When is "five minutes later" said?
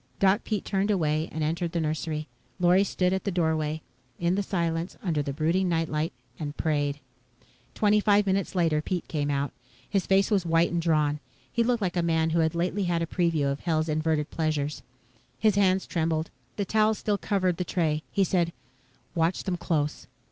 7.99-8.81